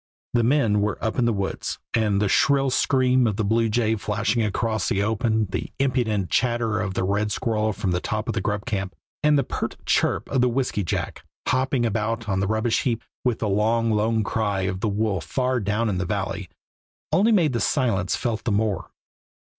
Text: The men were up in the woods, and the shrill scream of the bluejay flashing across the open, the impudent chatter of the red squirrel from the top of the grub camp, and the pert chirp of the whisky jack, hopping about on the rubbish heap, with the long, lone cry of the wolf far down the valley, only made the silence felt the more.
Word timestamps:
The 0.33 0.43
men 0.43 0.81
were 0.81 0.97
up 0.99 1.19
in 1.19 1.25
the 1.25 1.31
woods, 1.31 1.77
and 1.93 2.19
the 2.19 2.27
shrill 2.27 2.71
scream 2.71 3.27
of 3.27 3.35
the 3.35 3.45
bluejay 3.45 3.97
flashing 3.97 4.41
across 4.41 4.89
the 4.89 5.03
open, 5.03 5.45
the 5.51 5.71
impudent 5.77 6.31
chatter 6.31 6.79
of 6.79 6.95
the 6.95 7.03
red 7.03 7.31
squirrel 7.31 7.71
from 7.71 7.91
the 7.91 7.99
top 7.99 8.27
of 8.27 8.33
the 8.33 8.41
grub 8.41 8.65
camp, 8.65 8.95
and 9.21 9.37
the 9.37 9.43
pert 9.43 9.75
chirp 9.85 10.27
of 10.31 10.41
the 10.41 10.49
whisky 10.49 10.83
jack, 10.83 11.23
hopping 11.47 11.85
about 11.85 12.27
on 12.27 12.39
the 12.39 12.47
rubbish 12.47 12.81
heap, 12.81 13.03
with 13.23 13.37
the 13.37 13.47
long, 13.47 13.91
lone 13.91 14.23
cry 14.23 14.61
of 14.61 14.79
the 14.79 14.89
wolf 14.89 15.23
far 15.23 15.59
down 15.59 15.95
the 15.99 16.03
valley, 16.03 16.49
only 17.11 17.31
made 17.31 17.53
the 17.53 17.59
silence 17.59 18.15
felt 18.15 18.43
the 18.43 18.51
more. 18.51 18.89